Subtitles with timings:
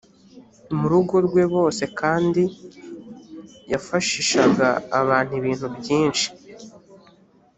[0.77, 2.43] mu rugo rwe bose kandi
[3.71, 4.67] yafashishaga
[4.99, 6.27] abantu ibintu byinshi.